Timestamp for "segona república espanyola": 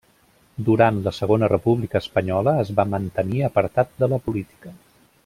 1.17-2.57